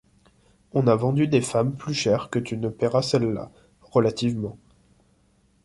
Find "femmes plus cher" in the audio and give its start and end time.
1.41-2.31